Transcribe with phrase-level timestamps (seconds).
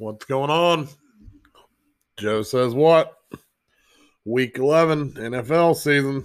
[0.00, 0.86] What's going on?
[2.18, 3.16] Joe says what?
[4.24, 6.24] Week 11 NFL season.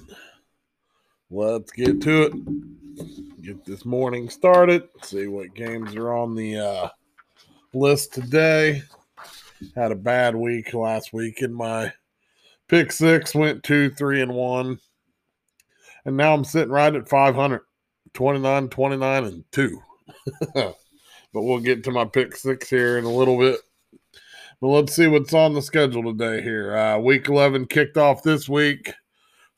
[1.32, 3.42] Let's get to it.
[3.42, 4.90] Get this morning started.
[5.02, 6.90] See what games are on the uh,
[7.74, 8.84] list today.
[9.76, 11.92] Had a bad week last week in my
[12.68, 14.78] pick six, went two, three, and one.
[16.06, 17.62] And now I'm sitting right at 500
[18.14, 19.82] 29, 29, and two.
[21.34, 23.60] but we'll get to my pick six here in a little bit.
[24.62, 26.78] But let's see what's on the schedule today here.
[26.78, 28.94] Uh, week 11 kicked off this week,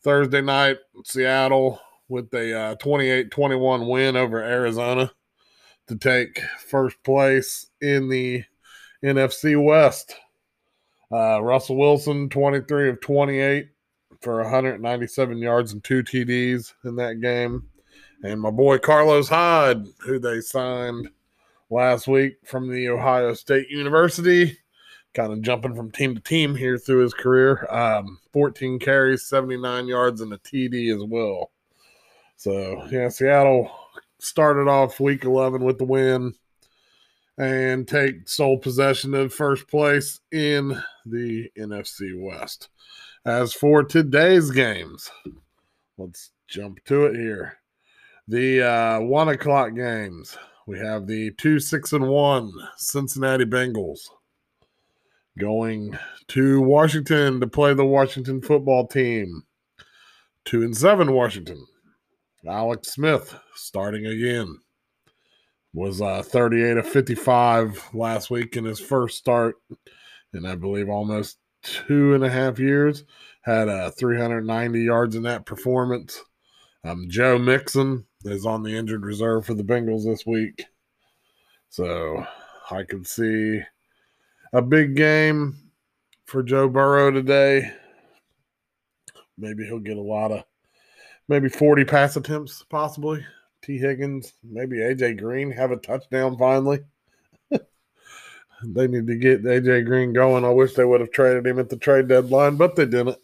[0.02, 5.12] Thursday night, Seattle with a 28 uh, 21 win over Arizona
[5.88, 8.44] to take first place in the
[9.04, 10.16] NFC West.
[11.12, 13.70] Uh, Russell Wilson, 23 of 28
[14.22, 17.64] for 197 yards and two TDs in that game.
[18.24, 21.10] And my boy Carlos Hyde, who they signed
[21.76, 24.58] last week from the Ohio State University,
[25.14, 27.68] kind of jumping from team to team here through his career.
[27.70, 31.52] Um, 14 carries, 79 yards, and a TD as well.
[32.38, 33.70] So, yeah, Seattle
[34.20, 36.34] started off week 11 with the win
[37.38, 42.70] and take sole possession of first place in the NFC West.
[43.26, 45.12] As for today's games,
[45.98, 47.58] let's jump to it here.
[48.30, 50.38] The uh, one o'clock games.
[50.68, 54.00] We have the two six and one Cincinnati Bengals
[55.38, 55.98] going
[56.30, 59.44] to Washington to play the Washington football team.
[60.44, 61.68] Two and seven Washington.
[62.48, 64.60] Alex Smith starting again.
[65.74, 69.58] Was uh, 38 of 55 last week in his first start,
[70.32, 73.04] and I believe almost two and a half years.
[73.42, 76.24] Had uh, 390 yards in that performance.
[76.86, 80.66] Um, Joe Mixon is on the injured reserve for the Bengals this week.
[81.70, 82.26] So
[82.72, 83.62] I could see
[84.54, 85.58] a big game
[86.26, 87.72] for Joe Burrow today.
[89.38, 90.44] Maybe he'll get a lot of,
[91.28, 93.26] maybe 40 pass attempts, possibly.
[93.62, 96.80] Tee Higgins, maybe AJ Green have a touchdown finally.
[97.50, 100.46] they need to get AJ Green going.
[100.46, 103.18] I wish they would have traded him at the trade deadline, but they didn't.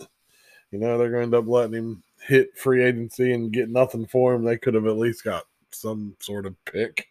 [0.72, 4.06] You know, they're going to end up letting him hit free agency and get nothing
[4.06, 7.08] for him, they could have at least got some sort of pick.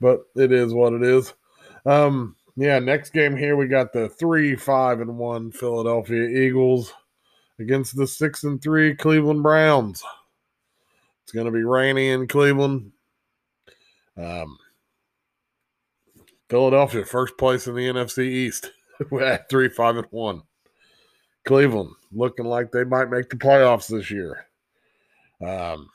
[0.00, 1.34] But it is what it is.
[1.86, 6.92] Um, yeah, next game here we got the three, five, and one Philadelphia Eagles
[7.58, 10.02] against the six and three Cleveland Browns.
[11.22, 12.92] It's going to be rainy in Cleveland.
[14.16, 14.58] Um,
[16.48, 18.70] Philadelphia first place in the NFC East
[19.20, 20.42] at three, five, and one.
[21.44, 24.46] Cleveland looking like they might make the playoffs this year.
[25.44, 25.88] Um,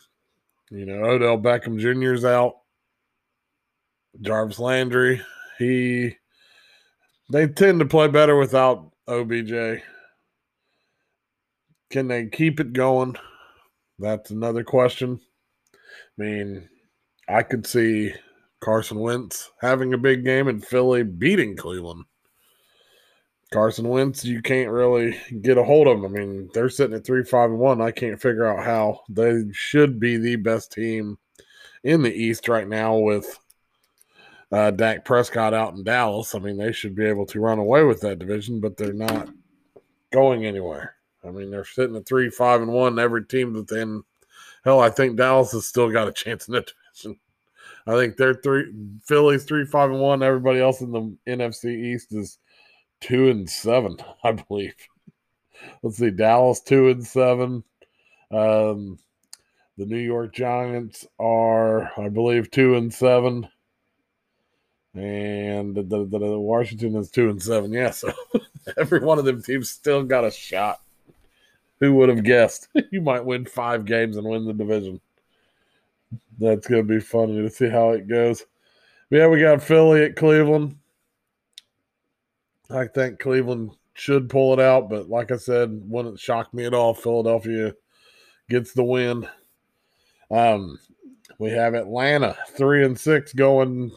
[0.69, 1.79] you know, Odell Beckham
[2.13, 2.57] is out.
[4.21, 5.21] Jarvis Landry,
[5.57, 6.15] he
[7.31, 9.81] they tend to play better without OBJ.
[11.89, 13.15] Can they keep it going?
[13.99, 15.19] That's another question.
[15.73, 16.69] I mean,
[17.27, 18.13] I could see
[18.59, 22.05] Carson Wentz having a big game in Philly beating Cleveland.
[23.53, 26.15] Carson Wentz, you can't really get a hold of them.
[26.15, 27.81] I mean, they're sitting at three, five, and one.
[27.81, 31.17] I can't figure out how they should be the best team
[31.83, 33.39] in the East right now with
[34.51, 36.33] uh, Dak Prescott out in Dallas.
[36.33, 39.29] I mean, they should be able to run away with that division, but they're not
[40.11, 40.95] going anywhere.
[41.23, 42.97] I mean, they're sitting at three, five, and one.
[42.97, 44.03] Every team that then,
[44.65, 47.19] hell, I think Dallas has still got a chance in that division.
[47.85, 48.71] I think they're three,
[49.05, 50.23] Philly's three, five, and one.
[50.23, 52.39] Everybody else in the NFC East is
[53.03, 54.75] two and seven, I believe.
[55.81, 57.63] Let's see, Dallas two and seven.
[58.31, 58.97] Um,
[59.77, 63.47] the New York Giants are, I believe, two and seven,
[64.93, 67.71] and the, the, the Washington is two and seven.
[67.71, 68.11] Yeah, so
[68.77, 70.79] every one of them teams still got a shot.
[71.79, 72.69] Who would have guessed?
[72.91, 75.01] you might win five games and win the division.
[76.39, 78.45] That's gonna be funny to see how it goes.
[79.09, 80.77] yeah, we got Philly at Cleveland.
[82.73, 86.73] I think Cleveland should pull it out, but like I said, wouldn't shock me at
[86.73, 86.93] all.
[86.93, 87.73] Philadelphia
[88.49, 89.27] gets the win.
[90.31, 90.79] Um,
[91.37, 93.91] we have Atlanta three and six going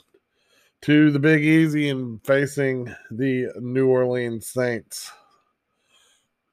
[0.82, 5.10] to the Big Easy and facing the New Orleans Saints.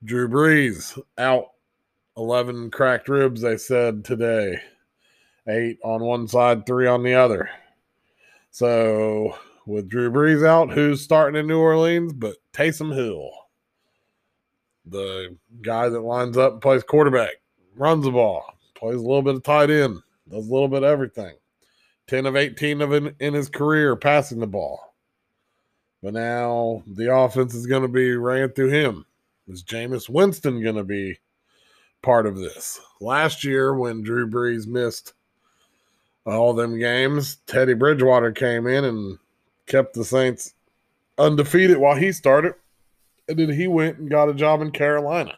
[0.04, 1.48] Drew Brees out
[2.18, 4.60] 11 cracked ribs, they said today.
[5.48, 7.50] Eight on one side, three on the other.
[8.52, 13.30] So with Drew Brees out, who's starting in New Orleans, but Taysom Hill,
[14.86, 17.34] the guy that lines up and plays quarterback,
[17.76, 18.46] runs the ball,
[18.76, 20.00] plays a little bit of tight end,
[20.30, 21.36] does a little bit of everything.
[22.08, 24.94] 10 of 18 of in, in his career passing the ball.
[26.02, 29.06] But now the offense is going to be ran through him.
[29.48, 31.18] Is Jameis Winston going to be
[32.02, 32.80] part of this?
[33.00, 35.14] Last year, when Drew Brees missed
[36.26, 39.18] all them games, Teddy Bridgewater came in and
[39.68, 40.54] kept the Saints
[41.18, 42.56] undefeated while he started.
[43.28, 45.38] And then he went and got a job in Carolina.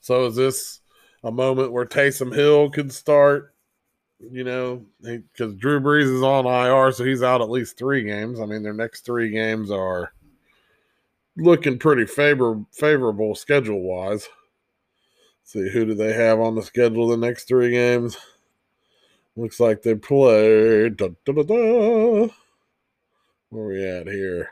[0.00, 0.80] So is this
[1.22, 3.54] a moment where Taysom Hill could start?
[4.18, 8.40] You know, because Drew Brees is on IR, so he's out at least three games.
[8.40, 10.12] I mean, their next three games are
[11.36, 14.28] looking pretty favor favorable schedule wise.
[15.44, 18.16] See who do they have on the schedule the next three games?
[19.36, 20.90] Looks like they play.
[20.90, 22.28] Da, da, da,
[23.48, 24.50] Where we at here?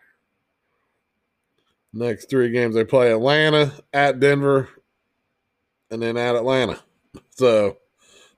[1.93, 4.69] Next three games they play Atlanta at Denver,
[5.91, 6.81] and then at Atlanta.
[7.31, 7.79] So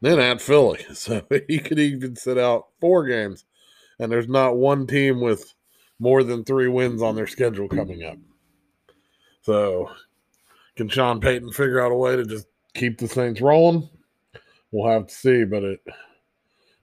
[0.00, 0.84] then at Philly.
[0.94, 3.44] So he could even sit out four games.
[3.98, 5.54] And there's not one team with
[5.98, 8.16] more than three wins on their schedule coming up.
[9.42, 9.90] So
[10.76, 13.88] can Sean Payton figure out a way to just keep the Saints rolling?
[14.72, 15.80] We'll have to see, but it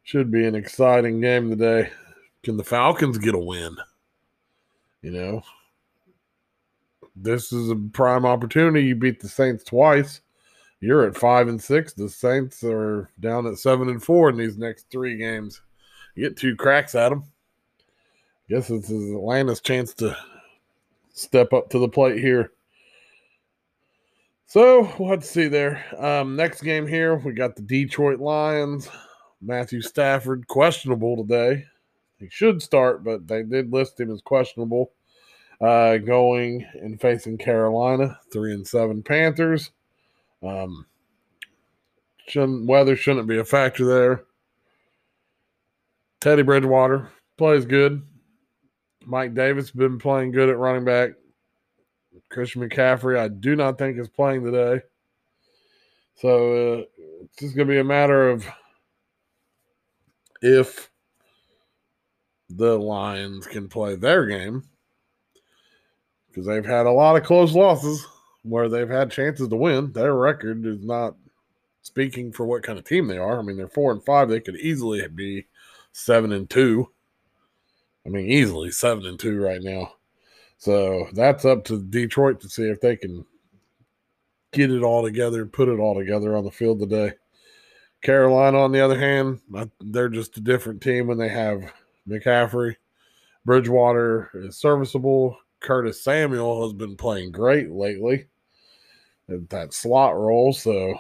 [0.10, 1.92] should be an exciting game today.
[2.44, 3.76] Can the Falcons get a win?
[5.02, 5.44] You know,
[7.16, 8.86] this is a prime opportunity.
[8.86, 10.22] You beat the Saints twice
[10.82, 11.94] you're at five and six.
[11.94, 15.62] The Saints are down at seven and four in these next three games.
[16.16, 17.24] You get two cracks at them.
[18.50, 20.16] Guess it's Atlanta's chance to
[21.14, 22.52] step up to the plate here.
[24.48, 25.84] So let's see there.
[26.04, 28.90] Um, next game here, we got the Detroit Lions.
[29.42, 31.66] Matthew Stafford questionable today.
[32.18, 34.92] He should start, but they did list him as questionable.
[35.62, 39.72] Uh, going and facing Carolina, three and seven Panthers.
[40.42, 40.86] Um,
[42.28, 44.24] shouldn't weather shouldn't be a factor there.
[46.22, 48.02] Teddy Bridgewater plays good.
[49.06, 51.12] Mike Davis been playing good at running back.
[52.30, 54.82] Christian McCaffrey, I do not think is playing today.
[56.16, 56.84] So uh,
[57.24, 58.46] it's just going to be a matter of
[60.42, 60.90] if
[62.50, 64.64] the Lions can play their game
[66.28, 68.06] because they've had a lot of close losses
[68.44, 69.92] where they've had chances to win.
[69.92, 71.16] Their record is not
[71.82, 73.40] speaking for what kind of team they are.
[73.40, 74.30] I mean, they're four and five.
[74.30, 75.48] They could easily be
[75.92, 76.90] seven and two.
[78.06, 79.94] I mean, easily seven and two right now.
[80.58, 83.26] So that's up to Detroit to see if they can
[84.52, 87.14] get it all together, put it all together on the field today.
[88.02, 89.40] Carolina, on the other hand,
[89.82, 91.72] they're just a different team when they have
[92.08, 92.76] McCaffrey.
[93.46, 95.38] Bridgewater is serviceable.
[95.60, 98.28] Curtis Samuel has been playing great lately
[99.28, 101.00] at that slot role, so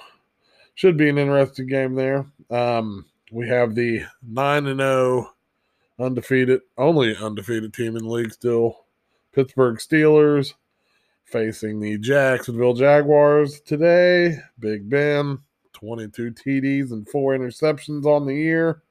[0.75, 2.25] should be an interesting game there.
[2.49, 5.31] Um, we have the 9 and 0
[5.99, 8.85] undefeated, only undefeated team in the league still,
[9.33, 10.53] Pittsburgh Steelers
[11.25, 14.37] facing the Jacksonville Jaguars today.
[14.59, 15.39] Big Ben,
[15.73, 18.83] 22 TDs and four interceptions on the year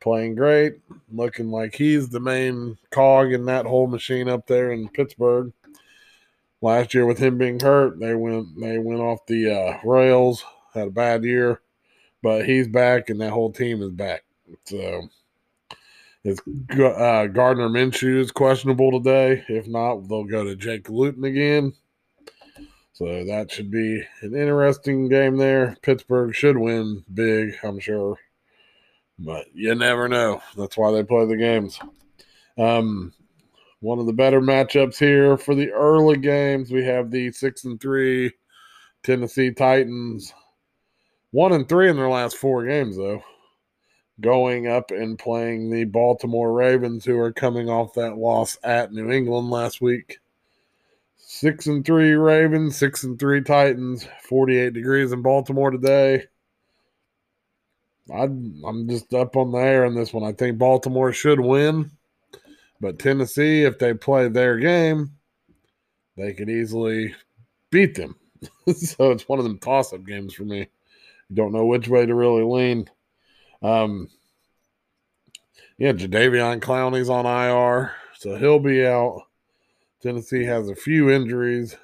[0.00, 0.76] playing great,
[1.12, 5.52] looking like he's the main cog in that whole machine up there in Pittsburgh.
[6.62, 10.44] Last year with him being hurt, they went they went off the uh, rails.
[10.74, 11.62] Had a bad year,
[12.22, 14.24] but he's back and that whole team is back.
[14.66, 15.08] So
[16.22, 19.42] it's uh, Gardner Minshew is questionable today.
[19.48, 21.72] If not, they'll go to Jake Luton again.
[23.00, 25.76] So that should be an interesting game there.
[25.82, 28.18] Pittsburgh should win big, I'm sure
[29.20, 30.42] but you never know.
[30.56, 31.78] That's why they play the games.
[32.58, 33.12] Um,
[33.80, 37.80] one of the better matchups here for the early games, we have the six and
[37.80, 38.32] three
[39.02, 40.32] Tennessee Titans,
[41.30, 43.22] one and three in their last four games, though,
[44.20, 49.10] going up and playing the Baltimore Ravens, who are coming off that loss at New
[49.10, 50.18] England last week.
[51.32, 56.24] Six and three Ravens, six and three Titans, 48 degrees in Baltimore today.
[58.12, 60.24] I, I'm just up on the air in this one.
[60.24, 61.92] I think Baltimore should win,
[62.80, 65.12] but Tennessee, if they play their game,
[66.16, 67.14] they could easily
[67.70, 68.16] beat them.
[68.74, 70.66] so it's one of them toss up games for me.
[71.32, 72.90] Don't know which way to really lean.
[73.62, 74.08] Um,
[75.78, 79.29] yeah, Jadeveon Clowney's on IR, so he'll be out.
[80.02, 81.76] Tennessee has a few injuries.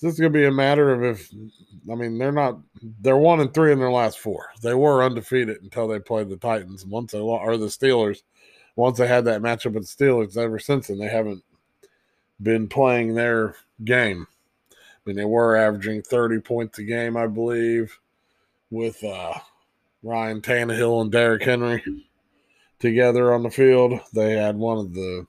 [0.00, 1.30] This is going to be a matter of if,
[1.90, 2.58] I mean, they're not,
[3.00, 4.50] they're one and three in their last four.
[4.62, 6.84] They were undefeated until they played the Titans.
[6.84, 8.22] Once they, or the Steelers,
[8.76, 11.42] once they had that matchup with the Steelers, ever since then, they haven't
[12.42, 14.26] been playing their game.
[14.72, 17.98] I mean, they were averaging 30 points a game, I believe,
[18.70, 19.34] with uh,
[20.02, 21.82] Ryan Tannehill and Derrick Henry.
[22.78, 23.98] together on the field.
[24.12, 25.26] They had one of the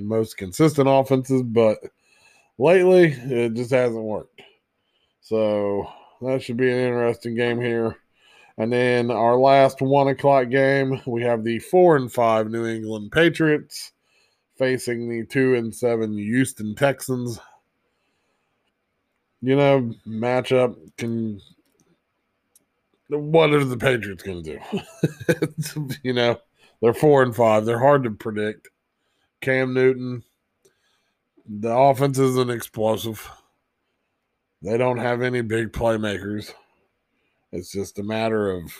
[0.00, 1.78] most consistent offenses, but
[2.58, 4.40] lately it just hasn't worked.
[5.20, 5.86] So
[6.22, 7.96] that should be an interesting game here.
[8.58, 13.10] And then our last one o'clock game, we have the four and five New England
[13.12, 13.92] Patriots
[14.58, 17.38] facing the two and seven Houston Texans.
[19.40, 21.40] You know, matchup can.
[23.08, 25.90] What are the Patriots going to do?
[26.02, 26.38] you know,
[26.80, 27.64] they're four and five.
[27.64, 28.68] They're hard to predict.
[29.42, 30.22] Cam Newton,
[31.46, 33.28] the offense isn't explosive.
[34.62, 36.54] They don't have any big playmakers.
[37.50, 38.72] It's just a matter of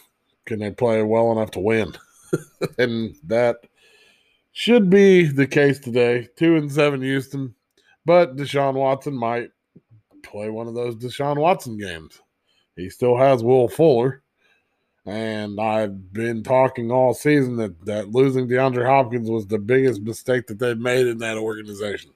[0.46, 1.92] can they play well enough to win?
[2.78, 3.56] and that
[4.52, 6.28] should be the case today.
[6.36, 7.54] Two and seven Houston,
[8.06, 9.50] but Deshaun Watson might
[10.22, 12.20] play one of those Deshaun Watson games.
[12.76, 14.22] He still has Will Fuller.
[15.04, 20.46] And I've been talking all season that, that losing DeAndre Hopkins was the biggest mistake
[20.46, 22.12] that they've made in that organization.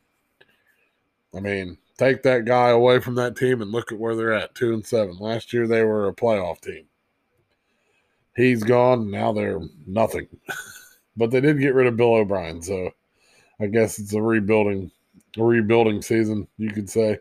[1.35, 4.55] I mean, take that guy away from that team and look at where they're at
[4.55, 5.19] two and seven.
[5.19, 6.85] Last year they were a playoff team.
[8.37, 9.11] He's gone.
[9.11, 10.29] Now they're nothing.
[11.17, 12.91] but they did get rid of Bill O'Brien, so
[13.61, 14.91] I guess it's a rebuilding
[15.39, 17.19] a rebuilding season, you could say.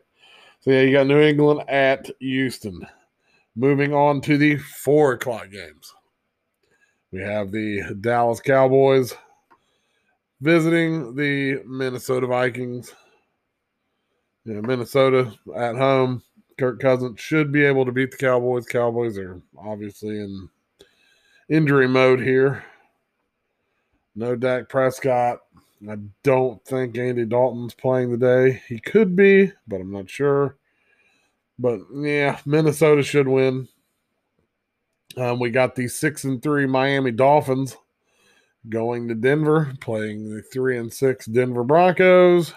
[0.62, 2.86] So yeah, you got New England at Houston.
[3.56, 5.94] Moving on to the four o'clock games.
[7.12, 9.14] We have the Dallas Cowboys
[10.42, 12.94] visiting the Minnesota Vikings.
[14.44, 16.22] You know, Minnesota at home.
[16.58, 18.66] Kirk Cousins should be able to beat the Cowboys.
[18.66, 20.50] Cowboys are obviously in
[21.50, 22.64] injury mode here.
[24.16, 25.40] No Dak Prescott.
[25.90, 28.62] I don't think Andy Dalton's playing today.
[28.68, 30.58] He could be, but I'm not sure.
[31.58, 33.68] But yeah, Minnesota should win.
[35.18, 37.78] Um, we got the six and three Miami Dolphins
[38.68, 42.54] going to Denver, playing the three and six Denver Broncos.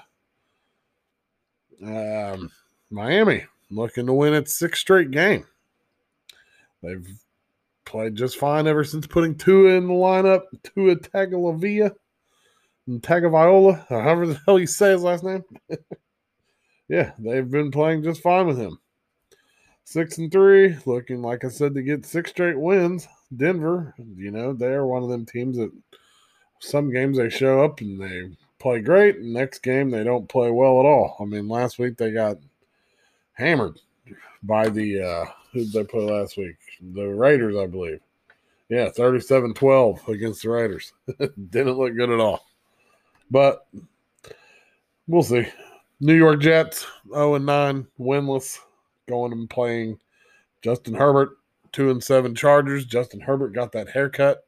[1.84, 2.50] Um,
[2.90, 5.46] Miami looking to win its sixth straight game.
[6.82, 7.06] They've
[7.84, 10.42] played just fine ever since putting Tua in the lineup.
[10.62, 11.94] Tua Tagovailoa
[12.86, 15.44] and Tagovailoa, however the hell you say his last name.
[16.88, 18.78] yeah, they've been playing just fine with him.
[19.90, 23.09] Six and three, looking like I said to get six straight wins.
[23.35, 25.73] Denver, you know, they're one of them teams that
[26.59, 29.23] some games they show up and they play great.
[29.23, 31.16] Next game, they don't play well at all.
[31.18, 32.37] I mean, last week they got
[33.33, 33.80] hammered
[34.42, 36.57] by the, uh, who did they play last week?
[36.92, 38.00] The Raiders, I believe.
[38.68, 40.92] Yeah, 37 12 against the Raiders.
[41.18, 42.45] Didn't look good at all.
[43.30, 43.66] But
[45.07, 45.47] we'll see.
[45.99, 48.59] New York Jets, 0 and 9, winless,
[49.08, 49.98] going and playing
[50.62, 51.30] Justin Herbert,
[51.72, 52.84] 2 and 7 Chargers.
[52.84, 54.44] Justin Herbert got that haircut.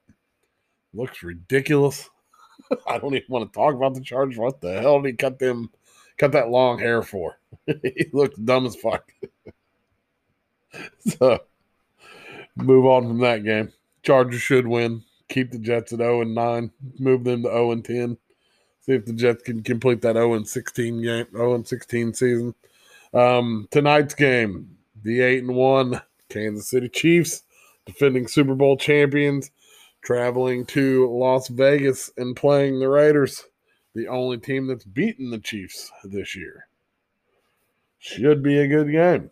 [0.94, 2.08] Looks ridiculous.
[2.86, 4.38] I don't even want to talk about the Chargers.
[4.38, 5.70] What the hell did he cut them
[6.18, 7.38] cut that long hair for?
[7.66, 9.10] he looked dumb as fuck.
[11.00, 11.38] so
[12.56, 13.72] move on from that game.
[14.02, 15.02] Chargers should win.
[15.28, 16.70] Keep the Jets at 0 and 9.
[16.98, 18.18] Move them to 0 and 10.
[18.80, 22.54] See if the Jets can complete that 0 and 16 game, 0 and 16 season.
[23.12, 27.42] Um, tonight's game, the 8 and 1 Kansas City Chiefs,
[27.86, 29.50] defending Super Bowl champions,
[30.02, 33.44] traveling to Las Vegas and playing the Raiders,
[33.94, 36.66] the only team that's beaten the Chiefs this year.
[37.98, 39.30] Should be a good game.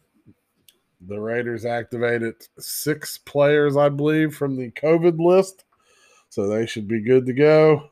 [1.00, 5.64] The Raiders activated six players, I believe, from the COVID list.
[6.28, 7.90] So they should be good to go.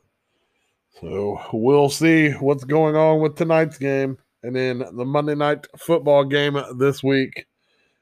[1.01, 4.19] So we'll see what's going on with tonight's game.
[4.47, 7.49] And then the Monday night football game this week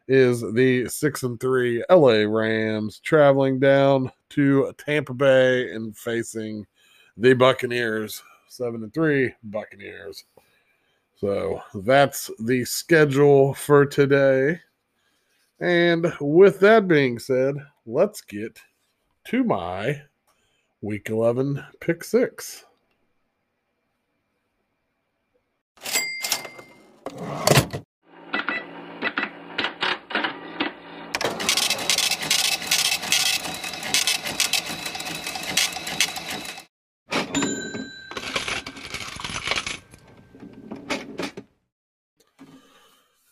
[0.08, 6.66] is the six and three LA Rams traveling down to Tampa Bay and facing
[7.16, 10.26] the Buccaneers, seven and three Buccaneers.
[11.16, 14.60] So that's the schedule for today.
[15.60, 17.54] And with that being said,
[17.86, 18.60] let's get
[19.28, 20.02] to my
[20.82, 22.66] week 11 pick six.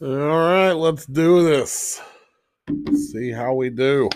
[0.05, 2.01] All right, let's do this.
[3.11, 4.09] See how we do.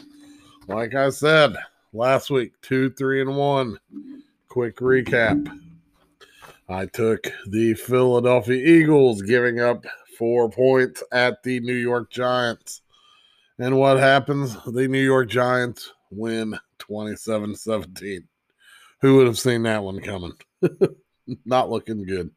[0.69, 1.57] Like I said
[1.93, 3.79] last week, two, three, and one.
[4.49, 5.66] Quick recap.
[6.69, 9.85] I took the Philadelphia Eagles, giving up
[10.19, 12.83] four points at the New York Giants.
[13.59, 14.57] And what happens?
[14.65, 18.27] The New York Giants win 27 17.
[19.01, 20.33] Who would have seen that one coming?
[21.45, 22.31] Not looking good.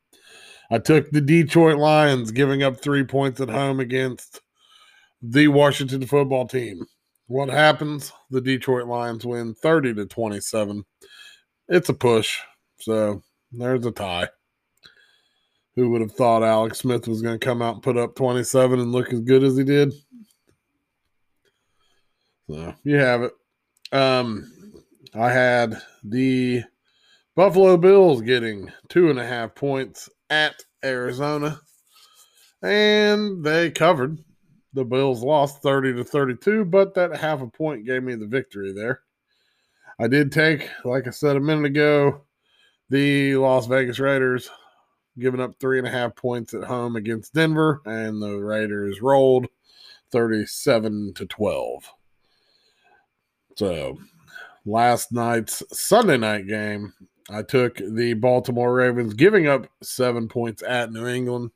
[0.69, 4.41] I took the Detroit Lions, giving up three points at home against
[5.21, 6.85] the Washington football team.
[7.25, 8.11] What happens?
[8.29, 10.85] The Detroit Lions win 30 to 27.
[11.69, 12.39] It's a push.
[12.79, 14.29] So there's a tie.
[15.75, 18.79] Who would have thought Alex Smith was going to come out and put up 27
[18.79, 19.93] and look as good as he did?
[22.49, 23.33] So you have it.
[23.91, 24.51] Um,
[25.13, 26.63] I had the
[27.35, 31.59] Buffalo Bills getting two and a half points at Arizona,
[32.61, 34.17] and they covered.
[34.73, 38.71] The Bills lost 30 to 32, but that half a point gave me the victory
[38.71, 39.01] there.
[39.99, 42.21] I did take, like I said a minute ago,
[42.89, 44.49] the Las Vegas Raiders
[45.17, 49.47] giving up three and a half points at home against Denver, and the Raiders rolled
[50.11, 51.89] 37 to 12.
[53.55, 53.97] So
[54.65, 56.93] last night's Sunday night game,
[57.29, 61.51] I took the Baltimore Ravens giving up seven points at New England,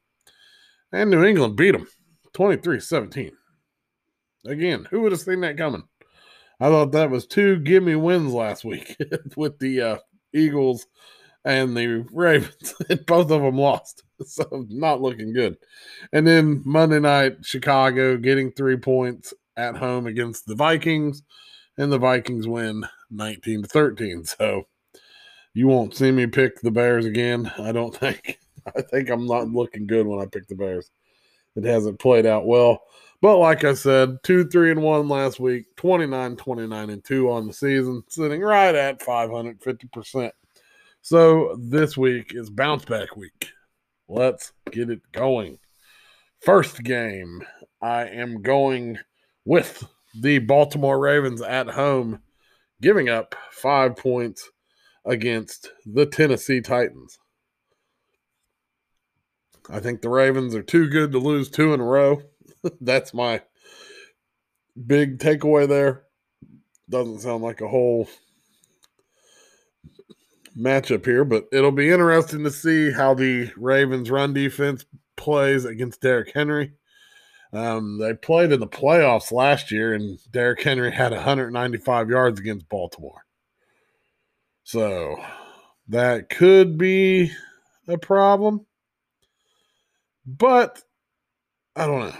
[0.91, 1.87] and New England beat them
[2.33, 3.31] 23 17.
[4.45, 5.83] Again, who would have seen that coming?
[6.59, 8.95] I thought that was two gimme wins last week
[9.37, 9.97] with the uh,
[10.33, 10.85] Eagles
[11.45, 12.73] and the Ravens,
[13.07, 14.03] both of them lost.
[14.25, 15.57] So, not looking good.
[16.13, 21.23] And then Monday night, Chicago getting three points at home against the Vikings,
[21.77, 24.23] and the Vikings win 19 to 13.
[24.39, 24.67] So,
[25.53, 27.51] you won't see me pick the Bears again.
[27.59, 28.39] I don't think.
[28.77, 30.89] I think I'm not looking good when I pick the Bears.
[31.57, 32.81] It hasn't played out well.
[33.21, 37.47] But like I said, 2 3 and 1 last week, 29 29 and 2 on
[37.47, 40.31] the season, sitting right at 550%.
[41.05, 43.49] So this week is bounce back week.
[44.07, 45.59] Let's get it going.
[46.39, 47.43] First game,
[47.81, 48.99] I am going
[49.43, 49.83] with
[50.17, 52.21] the Baltimore Ravens at home,
[52.81, 54.49] giving up five points
[55.05, 57.19] against the Tennessee Titans.
[59.69, 62.21] I think the Ravens are too good to lose two in a row.
[62.79, 63.41] That's my
[64.87, 66.03] big takeaway there.
[66.89, 68.07] Doesn't sound like a whole
[70.57, 74.85] matchup here, but it'll be interesting to see how the Ravens' run defense
[75.15, 76.73] plays against Derrick Henry.
[77.51, 82.67] Um, they played in the playoffs last year, and Derrick Henry had 195 yards against
[82.67, 83.23] Baltimore.
[84.63, 85.17] So
[85.89, 87.31] that could be
[87.87, 88.65] a problem.
[90.25, 90.81] But
[91.75, 92.15] I don't know.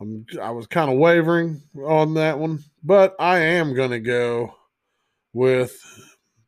[0.00, 4.54] I'm, I was kind of wavering on that one, but I am going to go
[5.36, 5.78] with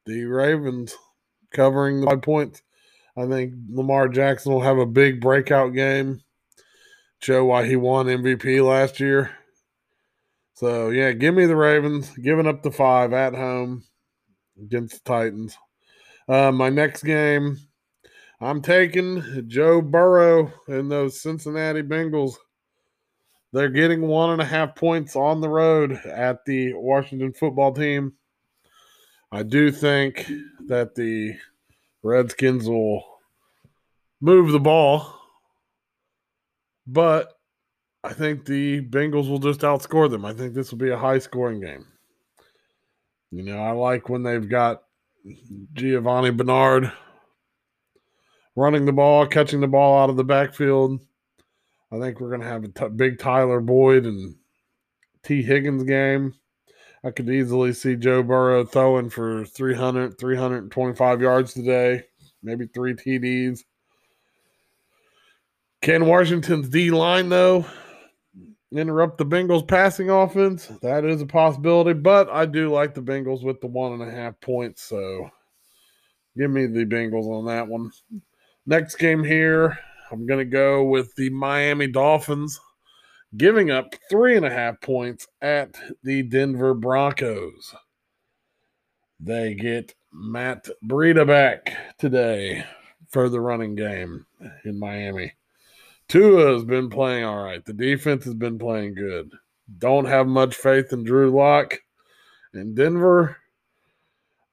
[0.07, 0.97] the Ravens
[1.53, 2.63] covering the five points.
[3.19, 6.23] I think Lamar Jackson will have a big breakout game,
[7.21, 9.31] show why he won MVP last year.
[10.55, 13.85] So yeah, give me the Ravens, giving up the five at home
[14.59, 15.59] against the Titans.
[16.27, 17.59] Uh, my next game,
[18.41, 22.37] I'm taking Joe Burrow and those Cincinnati Bengals.
[23.53, 28.15] They're getting one and a half points on the road at the Washington football team.
[29.31, 30.31] I do think
[30.67, 31.35] that the
[32.03, 33.05] Redskins will
[34.21, 35.15] move the ball,
[36.87, 37.35] but
[38.03, 40.25] I think the Bengals will just outscore them.
[40.25, 41.87] I think this will be a high scoring game.
[43.31, 44.83] You know, I like when they've got
[45.75, 46.91] Giovani Bernard
[48.57, 51.01] running the ball, catching the ball out of the backfield.
[51.93, 54.37] I think we're going to have a t- big Tyler Boyd and
[55.23, 56.35] Tee Higgins game.
[57.05, 62.05] I could easily see Joe Burrow throwing for 300, 325 yards today,
[62.43, 63.61] maybe three TDs.
[65.81, 67.65] Can Washington's D line, though,
[68.73, 70.67] interrupt the Bengals passing offense.
[70.83, 74.11] That is a possibility, but I do like the Bengals with the one and a
[74.11, 74.83] half points.
[74.83, 75.31] So
[76.37, 77.91] give me the Bengals on that one.
[78.67, 79.79] Next game here,
[80.11, 82.61] I'm going to go with the Miami Dolphins
[83.37, 87.75] giving up three and a half points at the Denver Broncos.
[89.21, 92.65] They get Matt Breida back today
[93.09, 94.27] for the running game
[94.65, 95.33] in Miami.
[96.09, 97.65] Tua has been playing all right.
[97.65, 99.31] The defense has been playing good.
[99.79, 101.79] Don't have much faith in Drew Lock.
[102.55, 103.37] In Denver,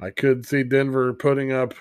[0.01, 1.73] I could see Denver putting up,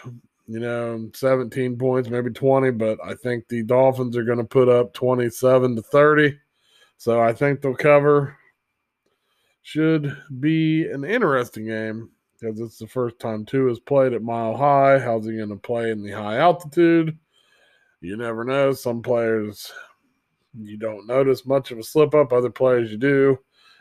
[0.47, 4.69] you know, 17 points, maybe 20, but I think the Dolphins are going to put
[4.69, 6.39] up 27 to 30.
[7.05, 8.35] So I think they'll cover.
[9.61, 12.09] Should be an interesting game
[12.41, 14.99] because it's the first time Tua has played at Mile High.
[14.99, 17.19] How's he going to play in the high altitude?
[18.01, 18.73] you never know.
[18.73, 19.71] Some players
[20.59, 23.39] you don't notice much of a slip up, other players you do.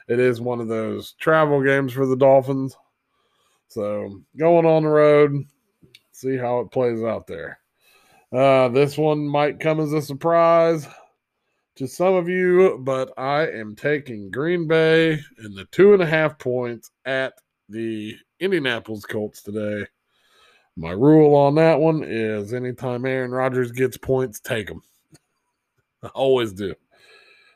[0.10, 2.76] It is one of those travel games for the Dolphins.
[3.70, 5.46] So going on the road,
[6.12, 7.60] see how it plays out there.
[8.34, 10.90] Uh, this one might come as a surprise
[11.76, 16.06] to some of you, but I am taking Green Bay in the two and a
[16.06, 17.34] half points at
[17.70, 19.88] the Indianapolis Colts today.
[20.76, 24.82] My rule on that one is anytime Aaron Rodgers gets points, take them.
[26.04, 26.76] I always do.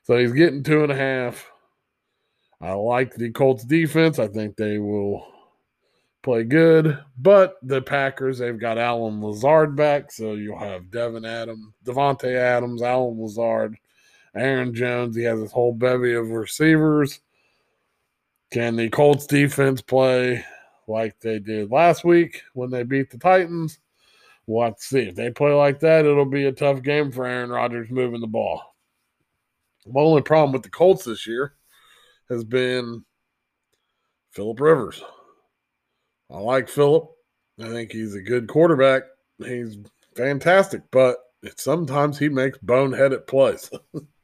[0.04, 1.52] So he's getting two and a half.
[2.62, 4.20] I like the Colts defense.
[4.20, 5.28] I think they will
[6.24, 6.98] play good.
[7.18, 10.12] But the Packers, they've got Allen Lazard back.
[10.12, 13.78] So you'll have Devin Adams, Davante Adams, Allen Lazard,
[14.36, 15.16] Aaron Jones.
[15.16, 17.20] He has his whole bevy of receivers.
[18.52, 20.46] Can the Colts defense play
[20.88, 23.80] like they did last week when they beat the Titans?
[24.48, 25.00] To see.
[25.10, 28.28] If they play like that, it'll be a tough game for Aaron Rodgers moving the
[28.28, 28.76] ball.
[29.86, 31.56] The only problem with the Colts this year
[32.30, 33.04] has been
[34.32, 35.04] Philip Rivers.
[36.32, 37.10] I like Philip.
[37.60, 39.04] I think he's a good quarterback.
[39.40, 39.78] He's
[40.16, 41.18] fantastic, but
[41.56, 43.70] sometimes he makes boneheaded plays.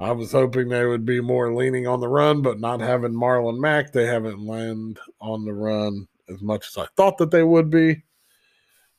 [0.00, 3.58] I was hoping they would be more leaning on the run, but not having Marlon
[3.58, 7.68] Mack, they haven't landed on the run as much as I thought that they would
[7.70, 8.04] be.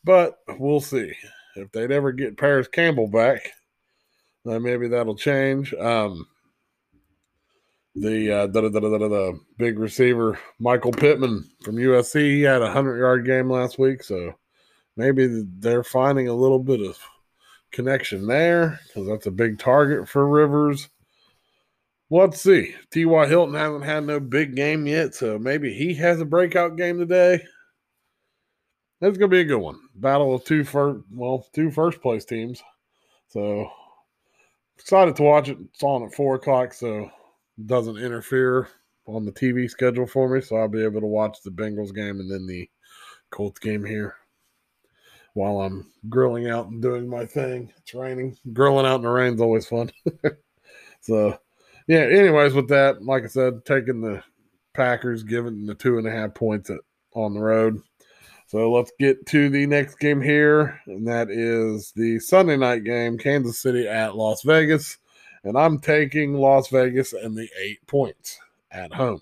[0.04, 1.14] But we'll see.
[1.56, 3.50] If they'd ever get Parris Campbell back,
[4.46, 5.74] then maybe that'll change.
[5.74, 6.26] Um,
[7.96, 13.50] the uh, the big receiver Michael Pittman from USC, he had a hundred yard game
[13.50, 14.34] last week, so
[14.96, 16.98] maybe they're finding a little bit of
[17.72, 20.90] connection there because that's a big target for Rivers.
[22.10, 22.76] Let's see.
[22.92, 23.28] T.Y.
[23.28, 27.44] Hilton hasn't had no big game yet, so maybe he has a breakout game today.
[29.00, 29.80] That's to be a good one.
[29.96, 32.62] Battle of two first, well, two first place teams.
[33.28, 33.70] So
[34.78, 35.58] excited to watch it.
[35.60, 37.10] It's on at four o'clock, so
[37.66, 38.68] doesn't interfere
[39.06, 40.42] on the TV schedule for me.
[40.42, 42.70] So I'll be able to watch the Bengals game and then the
[43.32, 44.16] Colts game here
[45.34, 47.72] while I'm grilling out and doing my thing.
[47.78, 48.38] It's raining.
[48.54, 49.92] Grilling out in the rain is always fun.
[51.02, 51.38] so,
[51.88, 54.24] yeah, anyways, with that, like I said, taking the
[54.74, 56.80] Packers, giving the two and a half points at,
[57.14, 57.82] on the road.
[58.48, 63.18] So let's get to the next game here, and that is the Sunday night game,
[63.18, 64.98] Kansas City at Las Vegas.
[65.44, 68.40] And I'm taking Las Vegas and the eight points
[68.72, 69.22] at home.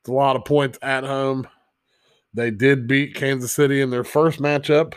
[0.00, 1.46] It's a lot of points at home.
[2.38, 4.94] They did beat Kansas City in their first matchup.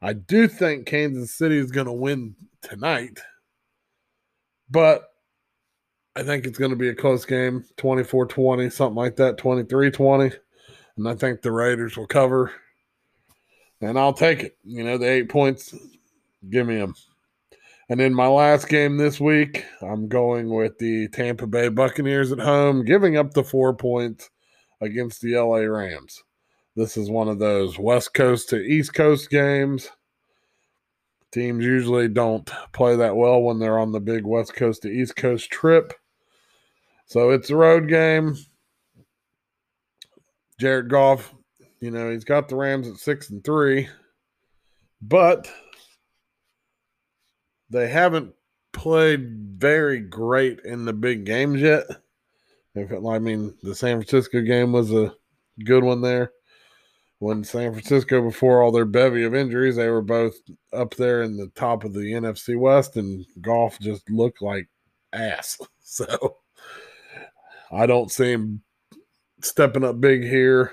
[0.00, 3.18] I do think Kansas City is going to win tonight,
[4.70, 5.08] but
[6.14, 9.90] I think it's going to be a close game 24 20, something like that, 23
[9.90, 10.36] 20.
[10.98, 12.52] And I think the Raiders will cover.
[13.80, 14.56] And I'll take it.
[14.62, 15.74] You know, the eight points,
[16.48, 16.94] give me them.
[17.88, 22.38] And in my last game this week, I'm going with the Tampa Bay Buccaneers at
[22.38, 24.30] home, giving up the four points
[24.80, 26.22] against the LA Rams.
[26.74, 29.90] This is one of those West Coast to East Coast games.
[31.30, 35.14] Teams usually don't play that well when they're on the big West Coast to East
[35.14, 35.92] Coast trip.
[37.06, 38.36] So it's a road game.
[40.58, 41.34] Jared Goff,
[41.80, 43.88] you know, he's got the Rams at six and three,
[45.02, 45.50] but
[47.68, 48.32] they haven't
[48.72, 51.84] played very great in the big games yet.
[52.74, 55.14] If it, I mean, the San Francisco game was a
[55.64, 56.32] good one there
[57.22, 60.34] when San Francisco, before all their bevy of injuries, they were both
[60.72, 64.68] up there in the top of the NFC West, and Goff just looked like
[65.12, 65.58] ass.
[65.84, 66.38] So
[67.70, 68.62] I don't see him
[69.42, 70.72] stepping up big here.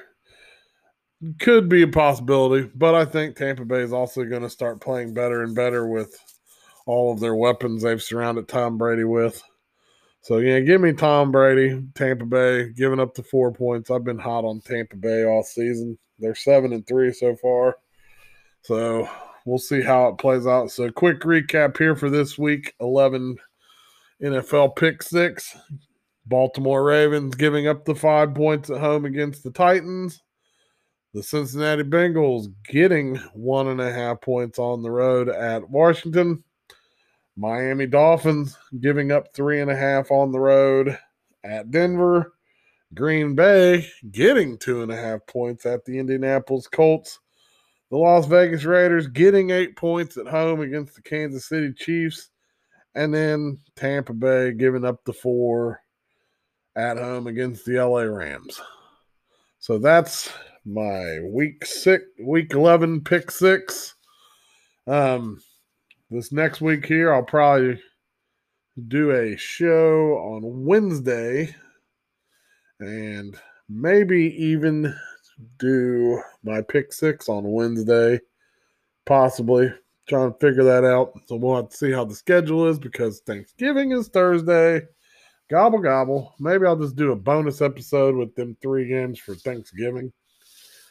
[1.40, 5.14] Could be a possibility, but I think Tampa Bay is also going to start playing
[5.14, 6.18] better and better with
[6.86, 9.44] all of their weapons they've surrounded Tom Brady with.
[10.22, 13.90] So yeah, give me Tom Brady, Tampa Bay, giving up the four points.
[13.90, 15.98] I've been hot on Tampa Bay all season.
[16.20, 17.78] They're seven and three so far.
[18.64, 19.10] So
[19.46, 20.72] we'll see how it plays out.
[20.72, 23.38] So quick recap here for this week: eleven
[24.22, 25.56] NFL pick six.
[26.26, 30.22] Baltimore Ravens giving up the five points at home against the Titans.
[31.14, 36.44] The Cincinnati Bengals getting one and a half points on the road at Washington.
[37.40, 41.00] Miami Dolphins giving up three and a half on the road
[41.46, 42.34] at Denver.
[42.94, 47.18] Green Bay getting two and a half points at the Indianapolis Colts.
[47.92, 52.30] The Las Vegas Raiders getting eight points at home against the Kansas City Chiefs.
[52.94, 55.80] And then Tampa Bay giving up the four
[56.76, 58.60] at home against the LA Rams.
[59.60, 60.30] So that's
[60.66, 63.96] my week six, week 11 pick six.
[64.88, 65.40] Um,
[66.10, 67.80] this next week here, I'll probably
[68.88, 71.56] do a show on Wednesday
[72.80, 74.96] and maybe even
[75.58, 78.20] do my pick six on Wednesday,
[79.06, 79.72] possibly.
[80.08, 81.14] Trying to figure that out.
[81.28, 84.82] So we'll have to see how the schedule is because Thanksgiving is Thursday.
[85.52, 86.34] Gobble gobble.
[86.40, 90.12] Maybe I'll just do a bonus episode with them three games for Thanksgiving.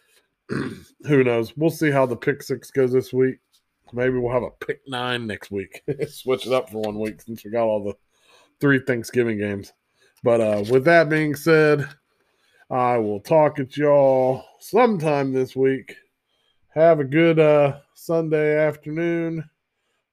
[0.49, 1.57] Who knows?
[1.57, 3.39] We'll see how the pick six goes this week.
[3.93, 5.83] Maybe we'll have a pick nine next week.
[6.09, 7.95] Switch it up for one week since we got all the
[8.61, 9.73] three Thanksgiving games.
[10.23, 11.89] But uh, with that being said,
[12.71, 15.97] I will talk at y'all sometime this week.
[16.75, 19.49] Have a good uh, Sunday afternoon.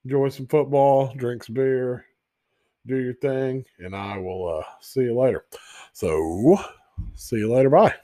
[0.05, 2.05] Enjoy some football, drink some beer,
[2.85, 5.45] do your thing, and I will uh, see you later.
[5.93, 6.57] So,
[7.15, 7.69] see you later.
[7.69, 7.95] Bye.